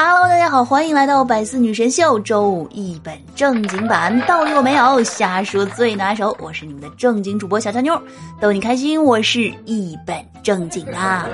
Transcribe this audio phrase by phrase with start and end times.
[0.00, 6.36] Hello，大家好，欢迎来到《百思女神秀》周五一本正经版，道理我没有，瞎说最拿手。
[6.38, 8.00] 我是你们的正经主播小乔妞，
[8.40, 11.28] 逗你开心，我是一本正经的。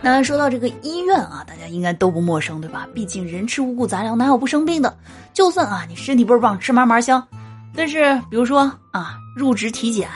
[0.00, 2.86] 那说到这个医院啊，大家应该都不陌生，对吧？
[2.94, 4.96] 毕竟人吃五谷杂粮，哪有不生病的？
[5.32, 7.20] 就算啊，你身体倍儿棒，吃嘛嘛香，
[7.74, 8.60] 但是比如说
[8.92, 10.08] 啊，入职体检，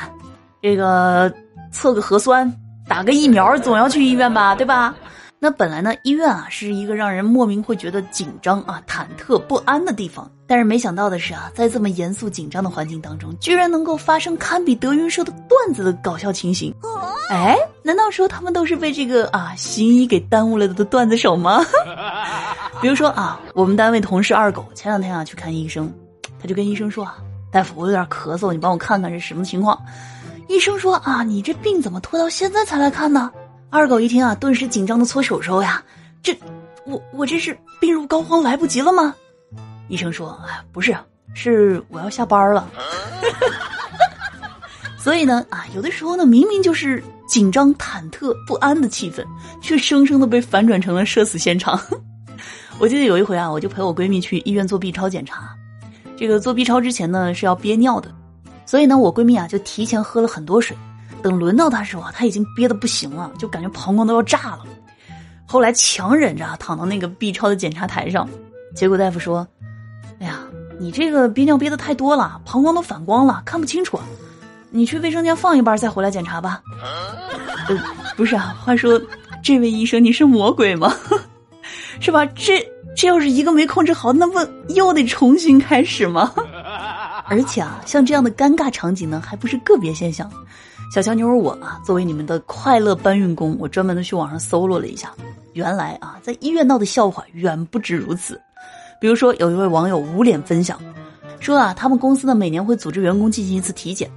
[0.63, 1.29] 这个
[1.73, 2.49] 测个核酸，
[2.87, 4.95] 打个疫苗，总要去医院吧，对吧？
[5.43, 10.30] 那本来呢，医院啊是一个让人莫名会觉得紧张啊、忐忑不安的地方。
[10.47, 16.75] 但是没想到的是啊，在这么严肃紧张的环境当中，居然能够发生堪比德云社的段子的搞笑情形。
[17.30, 21.65] 哎，难道说他们都是被这个啊行医给耽误了的段子手吗？
[22.83, 25.91] 比如说啊，我们单位同事二狗前两天啊去看医生，
[26.38, 27.16] 他就跟医生说啊，
[27.51, 29.80] 大夫，我有点咳嗽，你帮我看看是什么情况。
[30.49, 33.30] 医生说啊，你这病怎么拖到现在才来看呢？
[33.71, 35.80] 二狗一听啊，顿时紧张的搓手手呀，
[36.24, 36.37] 这，
[36.85, 39.15] 我我这是病入膏肓来不及了吗？
[39.88, 40.96] 医生说，哎，不是，
[41.35, 42.68] 是我要下班了。
[44.99, 49.24] 所以呢，啊，有的时候呢，明明就是紧张、忐忑、不安的气氛，
[49.62, 51.80] 却生生的被反转成了社死现场。
[52.80, 55.55] 我记得有一回啊，我就陪我闺蜜去医院做 B 超检查，
[56.16, 58.12] 这个做 B 超之前呢是要憋尿的，
[58.66, 60.77] 所以呢，我闺蜜啊就提前喝了很多水。
[61.23, 64.65] 等轮到他时候啊，他已经憋得不行了，就感觉膀胱都要炸了。
[65.47, 68.28] 后来强忍着躺到那个 B 超的检查台上，
[68.75, 69.47] 结果大夫说
[70.21, 70.41] ：“哎呀，
[70.78, 73.99] 你这个憋尿憋的太多了，膀胱都反光了，看不清楚。
[74.71, 76.62] 你去卫生间放一半再回来检查吧。”
[77.69, 77.77] 呃，
[78.16, 79.00] 不是啊，话说，
[79.43, 80.94] 这位医生你是魔鬼吗？
[82.00, 82.25] 是吧？
[82.27, 82.65] 这
[82.97, 84.38] 这要是一个没控制好，那不
[84.72, 86.32] 又得重新开始吗？
[87.27, 90.31] 而且啊，像这样的尴尬场景呢，还不是个别现象。
[90.91, 95.12] 小强妞儿，我啊，作为你们的快乐搬运工，我专门的去网上搜罗了一下，
[95.53, 98.41] 原来啊，在医院闹的笑话远不止如此。
[99.01, 100.77] 比如说，有一位网友捂脸分享，
[101.39, 104.11] 说啊，他们公司呢每年会组织员工进行一次体检，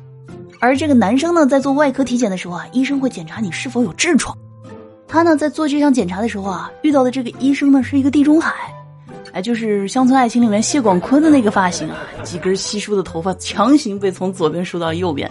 [0.60, 4.36] 而这个男生呢在做外科体检的时候啊，医生会检查你是否有痔疮。
[5.08, 8.52] 他呢在做这项检查的时候啊，遇到的这个医生呢是一个地中海，
[9.32, 15.30] 哎，就是《乡村爱情》里面谢广坤的那个发型啊，几根稀疏的头发强行被从左边梳到右边。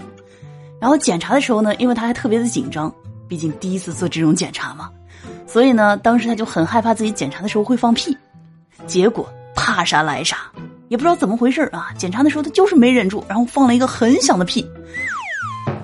[0.82, 2.92] 然后检查的时候呢，因为他还特别的紧张，
[3.28, 4.90] 毕竟第一次做这种检查嘛，
[5.46, 8.16] 所以呢，当时他就很害怕自己检查的时候会放屁。
[8.84, 10.50] 结果怕啥来啥，
[10.88, 11.90] 也不知道怎么回事啊！
[11.96, 14.68] 检查的时候他就是没忍住，然后放了一个很响的屁。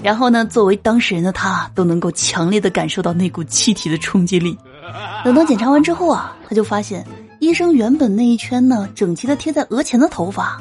[0.03, 4.59] 然后呢，作为当事人的他都能够强烈的感受到那股气体的冲击力。
[5.25, 7.07] 等到检查完之后啊，他就发现
[7.39, 10.61] 医生原本那一圈呢整齐的贴在额前的头发，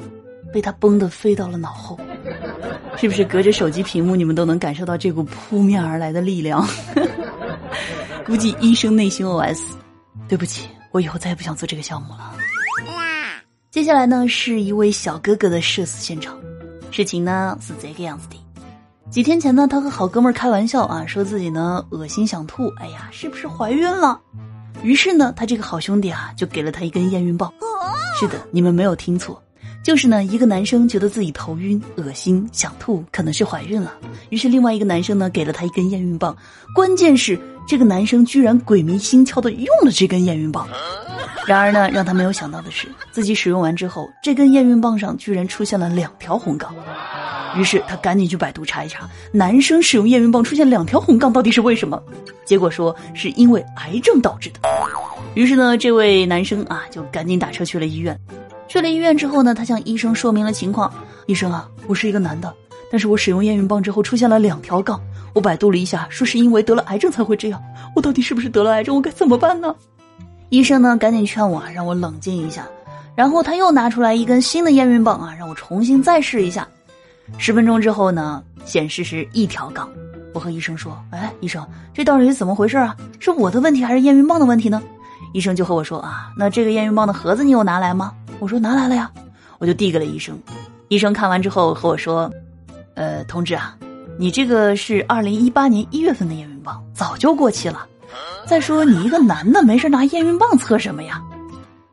[0.53, 1.99] 被他崩的飞到了脑后。
[2.97, 6.67] 是不是隔着手机屏幕，你们都能感受到这股扑面而来的力量？
[8.25, 9.59] 估计医生内心 OS：
[10.27, 12.33] 对不起，我以后再也不想做这个项目了。
[13.69, 16.37] 接下来呢，是一位小哥哥的社死现场。
[16.89, 18.35] 事情呢是这个样子的：
[19.11, 24.19] 几天前呢，他和好哥们儿开玩笑啊，说自己呢恶心想吐，哎呀，是不是怀孕了？
[24.81, 27.53] 于是呢，他这个好兄弟啊，就给了他一根验孕棒。
[28.19, 29.41] 是的，你们没有听错。
[29.87, 33.93] 就是呢，一个男生觉得自己头晕、恶心、想吐，可能是怀孕了。
[34.27, 36.35] 于是另外一个男生呢，给了他一根验孕棒。
[36.75, 40.67] 关键是这个男生居然鬼迷心窍的用了这根验孕棒。
[41.45, 46.75] 然而呢，让他没有想到的是，自己使用完之后，这根验孕棒上居然出现了两条红杠。
[47.55, 51.97] 于是他赶紧去百度查一查，男生使用验孕棒出现两条红杠到底是为什么？
[52.43, 54.59] 结果说是因为癌症导致的。
[55.33, 58.19] 于是呢，这位男生啊，就赶紧打车去了医院。
[58.67, 60.91] 去了医院之后呢，他向医生说明了情况。
[61.25, 62.53] 医生啊，我是一个男的，
[62.91, 64.99] 但是我使用验孕棒之后出现了两条杠。
[65.33, 67.61] 我百度了一下，说是因为得了癌症才会这样。
[67.95, 68.95] 我到底是不是得了癌症？
[68.95, 69.75] 我该怎么办呢？
[70.49, 72.65] 医生呢，赶紧劝我，让我冷静一下。
[73.15, 76.67] 然后他又拿出来一根新的验孕棒啊，让我重新再试一下。
[77.37, 79.89] 十分钟之后呢，显示是一条杠。
[80.33, 82.95] 我和医生说：“哎，医生，这到底是怎么回事啊？
[83.19, 84.81] 是我的问题还是验孕棒的问题呢？”
[85.33, 89.11] 医生就和我说：“啊，那这个验孕棒的盒子你有拿来吗？”我说拿来了呀，
[89.59, 90.37] 我就递给了医生。
[90.89, 92.31] 医生看完之后和我说
[92.95, 93.77] ：“呃，同志啊，
[94.17, 97.87] 你这个是二零一八年一月份的验孕棒，早就过期了。
[98.45, 101.21] 再说你一个男的，没事拿验孕棒测什么呀？”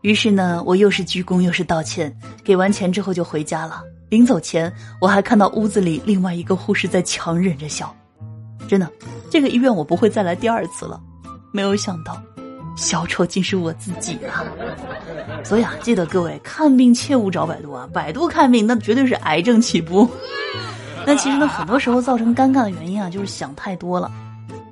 [0.03, 2.15] 于是呢，我又是鞠躬又是道歉，
[2.45, 3.83] 给完钱之后就回家了。
[4.11, 4.71] 临走前，
[5.01, 7.93] 我还看到屋子里另外一个护士在强忍着笑。
[8.69, 8.89] 真的，
[9.31, 11.01] 这个医院我不会再来第二次了。
[11.53, 12.21] 没有想到，
[12.77, 14.45] 小丑竟是我自己啊！
[15.45, 20.09] 所以啊，记得各位看病切勿找百度啊，百度看病那绝对是癌症起步。
[21.07, 24.11] 那其实呢，很多时候造成尴尬的原因啊，就是想太多了。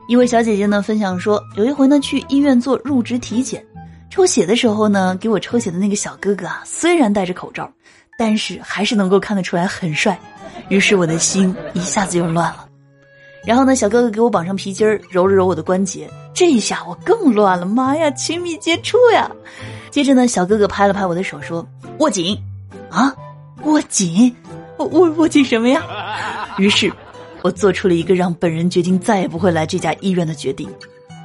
[0.08, 3.64] 一位小姐姐呢分享说，有一回呢去医院做入职体检，
[4.10, 7.70] 抽血的时候呢，给我抽血的那个小哥哥啊，虽然戴着口罩，
[8.18, 10.18] 但是还是能够看得出来很帅，
[10.68, 12.66] 于是我的心一下子就乱了。
[13.44, 19.30] 然后呢，小哥哥给我绑上皮筋儿，揉了揉我的关节，这一下我更乱了，妈呀，亲密接触呀！
[19.90, 21.66] 接着呢，小哥哥拍了拍我的手说
[21.98, 22.40] ：“握紧，
[22.88, 23.14] 啊，
[23.64, 24.34] 握紧，
[24.78, 25.82] 握握握紧什么呀？”
[26.58, 26.92] 于是。
[27.44, 30.68] 我做出了一个让本人决定再也不会来这家医院的决定。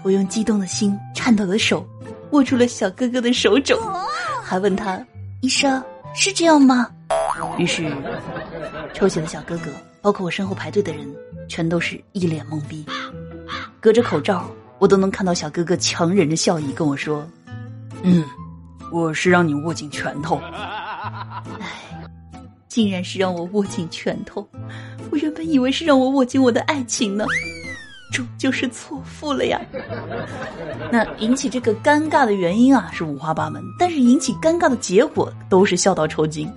[0.02, 1.88] 我用激动的心、颤抖的手
[2.32, 3.80] 握住了小哥哥的手肘，
[4.44, 5.00] 还问他
[5.42, 5.80] ：“医生
[6.16, 6.90] 是这样吗？”
[7.60, 7.96] 于是，
[8.96, 9.70] 抽血的小哥哥，
[10.02, 11.08] 包括我身后排队的人，
[11.48, 12.86] 全都是一脸懵逼。
[13.80, 14.50] 隔着口罩，
[14.80, 17.26] 我都能看到小哥哥强忍着笑意跟我说
[18.04, 18.24] ：“嗯，
[18.92, 20.42] 我是让你握紧拳头。”
[21.60, 24.48] 哎，竟然是让我握紧拳头。
[25.10, 27.26] 我原本以为是让我握紧我的爱情呢，
[28.12, 29.62] 终究是错付了呀。
[30.92, 36.52] 那引起这个尴尬的原因啊是五花八门，但是引起尴尬的结果都是笑到抽筋。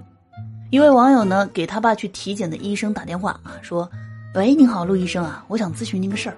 [0.70, 3.88] 一位网友呢给他爸去体检的医生打电话啊，说
[4.32, 6.37] ：“喂，您好，陆医生啊，我想咨询您个事儿。”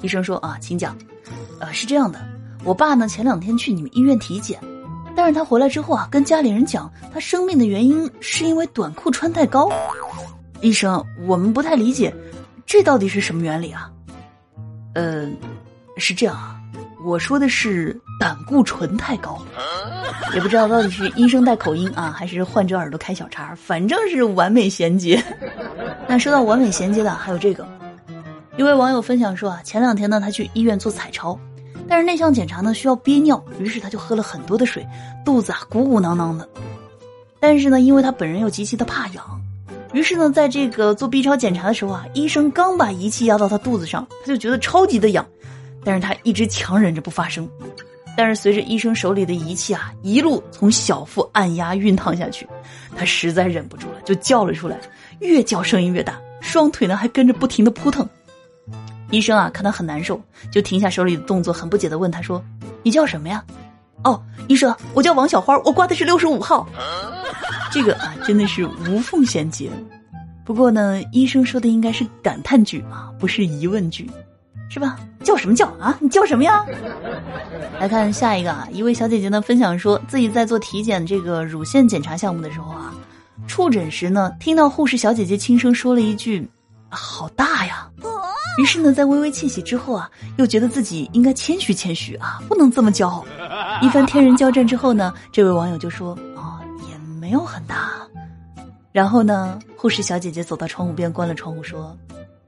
[0.00, 0.96] 医生说：“啊，请讲。
[1.60, 2.18] 呃，是这样的，
[2.64, 4.58] 我爸呢前两天去你们医院体检，
[5.14, 9.68] 但是他回来之后啊，跟家里人讲，他生病的原因是因为短裤穿太高。”
[10.62, 12.14] 医生，我们不太理解，
[12.64, 13.92] 这到底是什么原理啊？
[14.94, 15.28] 呃，
[15.98, 16.57] 是这样啊，
[17.04, 19.38] 我说的是胆固醇太高，
[20.34, 25.22] 也不知道到底是医生带口音啊，还是患者耳朵开小差，反正是完美衔接。
[26.08, 27.66] 那说到完美衔接的，还有这个，
[28.56, 31.38] 一位网友分享说啊，前两天呢，他去医院做彩超，
[31.88, 34.84] 但是那项检查呢需要憋尿，于是他就喝了很多的水，
[35.24, 36.48] 肚子啊鼓鼓囊囊的，
[37.38, 39.24] 但是呢，因为他本人又极其的怕痒。
[39.94, 45.26] 于是呢，在这个做 B 超检查的时候啊，医生刚把仪器压到他肚子上，他就觉得超级的痒，
[45.84, 47.48] 但是他一直强忍着不发声。
[48.16, 52.46] 但是随着医生手里的仪器啊一路从小腹按压熨烫下去，
[52.96, 54.76] 他实在忍不住了，就叫了出来，
[55.20, 58.08] 越叫声音越大，双腿呢还跟着不停的扑腾。
[59.10, 60.20] 医生啊看他很难受，
[60.50, 62.44] 就停下手里的动作，很不解的问他说
[62.82, 63.42] ：“你叫什么呀
[64.04, 66.68] ？”“哦，医生，我叫王小花，我挂的是六十五号。”
[67.72, 69.70] 这个啊，真的是无缝衔接。
[70.44, 74.10] 不过呢，医生说的应该是感叹句啊，不是疑问句，
[74.68, 74.98] 是吧？
[75.24, 75.96] 叫什么叫啊？
[76.00, 76.64] 你叫什么呀？
[77.80, 82.92] 来看下一个啊，一位小姐姐呢分享说自己在做体检这个乳腺检查项目的时候啊，
[83.46, 86.48] 触诊时呢，听到护士小姐姐轻声说了一句
[86.88, 87.88] ：“好大呀。
[88.58, 93.24] ”于是呢，在微微窃喜之后啊，又觉得自己应该谦虚谦虚啊，不能这么骄傲。
[93.82, 96.18] 一番天人交战之后呢，这位网友就说。
[96.36, 96.58] 哦，
[96.90, 97.90] 也没有很大，
[98.92, 99.58] 然后呢？
[99.76, 101.96] 护士小姐姐走到窗户边，关了窗户，说：“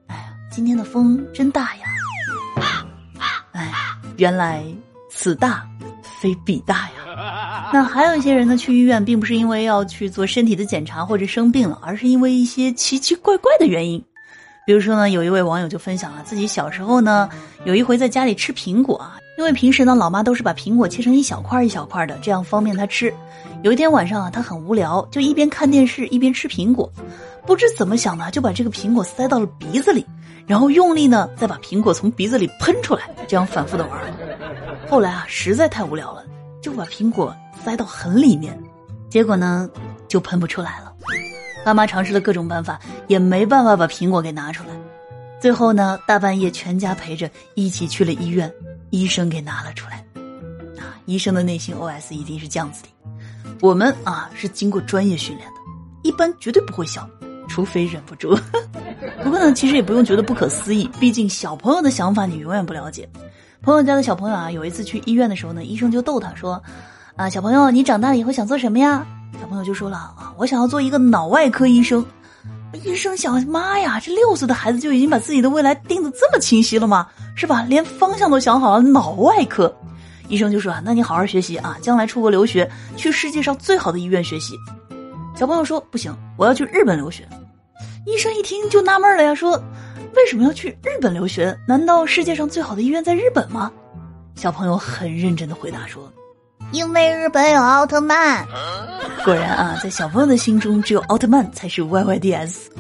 [0.09, 1.87] 哎呀，今天的风真大呀！
[4.21, 4.63] 哎，原来
[5.09, 5.67] 此大
[6.03, 7.71] 非彼大呀。
[7.73, 14.03] 那还有一些人呢，去医院并不是因为要去做身体的检查或者生病了，而是因为一些奇奇怪怪的原因。
[14.67, 17.29] 比如说呢，有一位网友就分享了自己小时候呢，
[17.65, 23.13] 有一回在家里吃苹果啊。”因为平时呢，老妈都是把苹果切成一小块一小块的，这样方便他吃。
[23.63, 26.93] 有一天晚上啊，他很无聊，就一边看电视一边吃苹果，
[27.47, 30.05] 不知怎么想的，就把这个苹果塞到了鼻子里，
[30.47, 34.01] 然后用力呢，再把苹果从鼻子里喷出来，这样反复的玩。
[34.89, 36.25] 后来啊，实在太无聊了，
[36.61, 38.59] 就把苹果塞到很里面，
[39.09, 39.69] 结果呢，
[40.09, 40.93] 就喷不出来了。
[41.65, 44.71] 爸妈尝试了各种办法，也没办法把苹果给拿出来。
[45.41, 48.53] 最后呢，大半夜全家陪着一起去了医院。
[48.91, 50.05] 医生给拿了出来，
[50.77, 52.89] 啊，医生的内心 OS 一定是这样子的：
[53.61, 55.61] 我们啊是经过专业训练的，
[56.03, 57.09] 一般绝对不会笑，
[57.51, 58.39] 除非忍不住。
[59.25, 63.07] 不过呢，其实也不用觉得不可思议，毕竟小朋友的想法你永远不了解。
[63.61, 66.63] 朋友家的小朋友啊，有一次去医院的时候呢，医生就逗他说
[67.17, 69.05] ：“啊，小朋友，你长大了以后想做什么呀？”
[69.39, 72.03] 小朋友就说了：“啊，我想要做一个脑外科医生。”
[72.85, 77.09] 医生想，妈呀，这六岁的孩子就已经把自己的未来定的这么清晰了吗？
[77.35, 77.63] 是吧？
[77.69, 79.75] 连方向都想好了，脑外科。
[80.29, 84.55] 医生就说啊，那你好好学习啊，将来出国留学，去世界上最好的医院学习。
[85.41, 87.27] 小朋友说不行，我要去日本留学。
[88.05, 89.53] 医生一听就纳闷了呀，说
[90.15, 91.59] 为什么要去日本留学？
[91.67, 93.73] 难道世界上最好的医院在日本吗？
[94.35, 96.13] 小朋友很认真的回答说。
[96.73, 98.47] 因为日本有奥特曼，
[99.25, 102.71] 果然啊，在小朋友的心中，只有奥特曼才是 Y Y D S。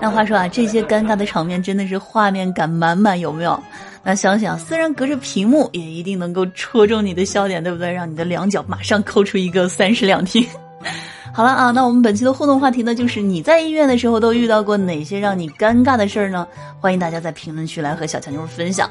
[0.00, 3.62] 那话说啊，这些尴尬的场面真的是画面感满满，有没有？
[4.02, 7.92] 那想想，虽然隔着屏幕，也一定能够戳中你的笑点，对不对？
[7.92, 10.44] 让你的两脚马上抠出一个三室两厅。
[11.36, 16.46] 好了啊，那我们本期的互动话题呢，就是你在医院的时候都遇到过哪些让你尴尬的事儿呢？
[16.78, 18.88] 欢迎大家在评论区来和小强妞分享。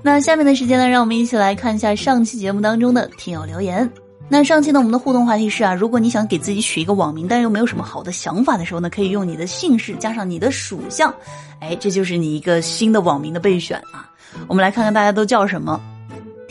[0.00, 3.86] 那下面的时间呢，让我们一起来看一下上期节目当中的听友留言。
[4.26, 11.14] 那上期呢，我们的互动话题是啊，如果你想给自己取一个网名，但又没有什么好的想法的时候呢，可以用你的姓氏加上你的属相，
[11.60, 14.08] 哎，这就是你一个新的网名的备选啊。
[14.48, 15.78] 我们来看看大家都叫什么。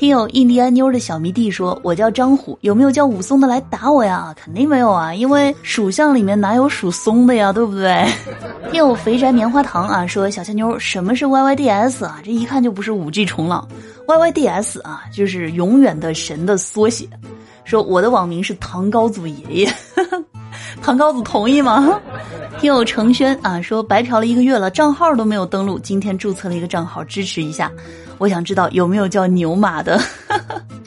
[0.02, 4.34] 听友印第安妞的小迷弟说：“我叫张虎，有没有叫武松的来打我呀？
[4.36, 8.04] 肯定没有啊，因为属相里面哪有属松的呀，对不对？”
[8.74, 12.20] 听友肥宅棉花糖啊说：“小仙妞，什么是 YYDS 啊？
[12.24, 13.68] 这一看就不是五 G 冲浪
[14.08, 17.08] ，YYDS 啊，就是永远的神的缩写。
[17.64, 19.74] 说我的网名是唐高祖爷爷，
[20.82, 22.02] 唐高祖同意吗？”
[22.60, 27.72] 听友程轩啊说白嫖了一个月了，账号都没有登录，今天注册了一个账号支持一下。
[28.22, 30.00] 我想知道有没有叫牛马的？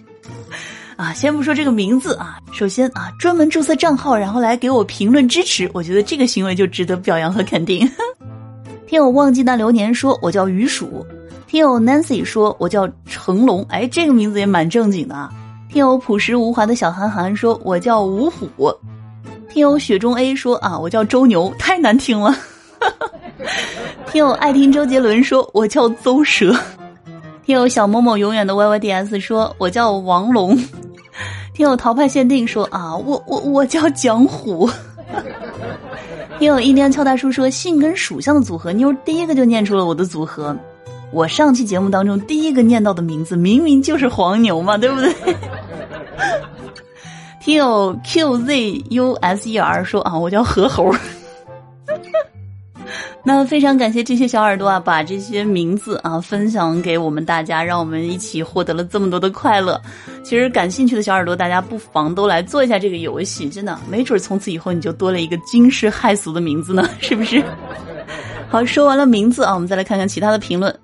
[0.95, 7.91] 啊，先不说这个名字啊，首先啊，专门注册账号然后来给我评论支持，我觉得这个行为就值得表扬和肯定。
[8.87, 11.05] 听友忘记那流年说，我叫鱼鼠。
[11.49, 13.67] 听友 Nancy 说，我叫成龙。
[13.69, 15.29] 哎，这个名字也蛮正经的啊。
[15.69, 18.73] 听友朴实无华的小韩寒说，我叫五虎。
[19.49, 22.33] 听友雪中 A 说啊，我叫周牛，太难听了。
[24.07, 26.57] 听友爱听周杰伦说，我叫邹蛇。
[27.47, 30.57] 听友小某某永远的 YYDS 说，我叫王龙。
[31.53, 34.69] 听友淘派限定说啊，我我我叫蒋虎。
[36.41, 40.57] 听友一年俏大叔说，姓跟属相的组合，妞第一个就念出了我的组合。
[41.13, 45.15] 我上期节目当中第一个念到的名字，明明就是黄牛嘛，对不对？
[47.45, 50.91] 听友 QZUSER 说啊，我叫何猴。
[53.27, 59.81] 那非常感谢这些小耳朵啊，把这些名字啊分享给我们大家，让我们一起获得了这么多的快乐。
[60.23, 67.43] 其实感兴趣的小耳朵，大家不妨都来做一下这个游戏，真的，没准从此以后你就多了一个惊世骇俗的名字呢， 是不是？
[68.51, 70.75] 好，说完了名字啊，我们再来看看其他的评论。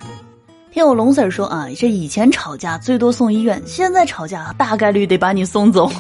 [0.73, 5.91] 听我龙 Sir 说啊，这以前吵架最多送医院，现在吵架大概率得把你送走。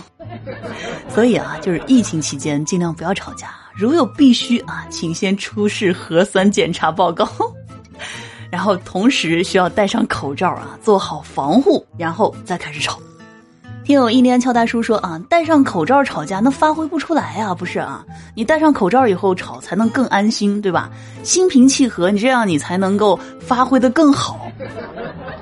[1.12, 7.28] 所以啊，就是疫情期间尽量不要吵架，如有必须啊，请先出示核酸检查报告，
[8.50, 12.98] 然后同时需要戴上口罩啊，做好防护，然后再开始吵。
[13.82, 18.04] 听友一年俏大叔说啊，戴上口罩吵架那发挥不出来啊，不是啊？
[18.34, 20.90] 你戴上口罩以后吵才能更安心，对吧？
[21.24, 24.46] 心平气和，你这样你才能够发挥的更好。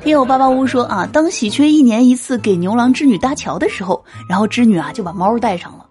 [0.01, 5.85] 听友八八屋说啊，当喜鹊一年一次给牛郎织女搭桥的时候，然后织女啊就把猫带上了，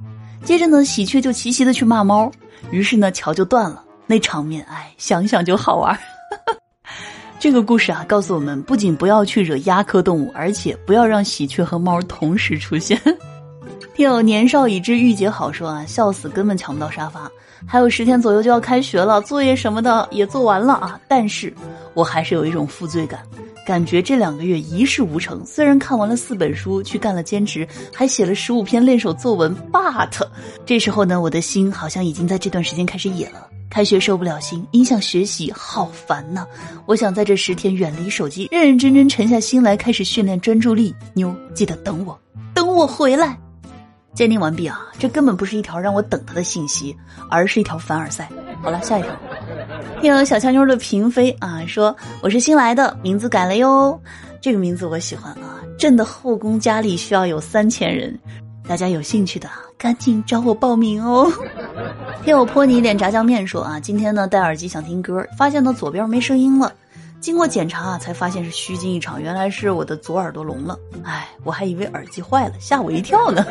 [0.44, 2.32] 接着呢喜鹊就齐齐的去骂猫，
[2.72, 5.98] 于是呢桥就断了，那场面哎想想就好玩。
[7.40, 13.00] 这个故事啊，告诉我们不仅不要去惹鸦科动物，而且不要让喜鹊和猫同时出现。
[13.94, 17.30] 听友年少已知御姐好说啊，笑死，根本抢不到沙发。
[17.66, 21.54] 还有十天左右就要开学了，作业什么的也做完了啊，但是
[21.94, 23.20] 我还是有一种负罪感，
[23.68, 25.46] 感觉这两个月一事无成。
[25.46, 30.10] 虽然看完了四本书，去干了兼职，还写了十五篇练手作文，but
[30.66, 33.46] 这时候呢，我的心好像已经在这段时间开始野了。
[33.70, 36.48] 开学受不了心，影响学习，好烦呐！
[36.86, 40.96] 我想在这十天远离手机，认认真真沉下心来开始训练专注力。
[41.14, 42.18] 妞，记得等我，
[42.54, 43.38] 等我回来。
[44.14, 46.96] 鉴定完毕啊，这根本不是一条让我等他的信息，
[47.30, 48.30] 而是一条凡尔赛。
[48.64, 49.12] 好了，下一条。
[50.02, 54.00] 听有小强妞的嫔妃啊说，我是新来的，名字改了哟。
[54.40, 58.18] 这个名字我喜欢啊，朕的后宫佳丽需要有三千人。
[58.68, 61.32] 大家有兴趣的赶紧找我报名哦！
[62.24, 66.72] 听我泼你一脸炸酱面说啊，今天呢戴耳机想听歌，发现呢左边没声音了，
[67.22, 73.46] 经过检查啊才发现是虚惊一场，原来是我的左耳朵聋了，哎，我还以为耳机坏了，吓我一跳呢。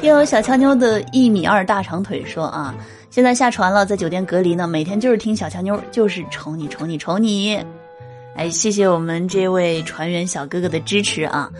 [0.00, 2.74] 听我小强妞的一米二大长腿说啊，
[3.10, 7.58] 现在下船了，在酒店隔离呢，每天就是听小强妞，就是瞅你瞅你瞅你，
[8.36, 11.50] 哎，谢谢我们这位船员小哥哥的支持啊。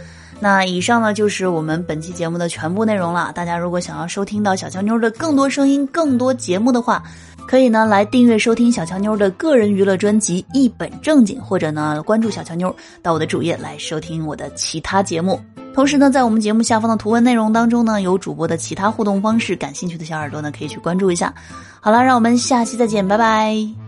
[0.40, 3.33] 那以上呢就是我们本期节目的全部内容了。
[3.35, 7.02] 大家如果想要收听到小强妞的更多声音、更多节目的话，
[7.47, 15.40] 可以呢来订阅收听小强妞的个人娱乐专辑《一本正经》，或者呢关注小强妞到我的主页来收听我的其他节目。
[15.79, 21.33] 同时呢，在我们节目下方的图文内容当中呢，有主播的其他互动方式，感兴趣的小耳朵呢可以去关注一下。
[21.79, 23.88] 好了，让我们下期再见，拜拜。